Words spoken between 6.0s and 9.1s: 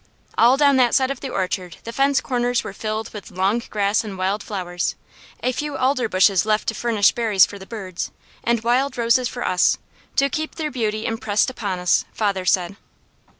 bushes left to furnish berries for the birds, and wild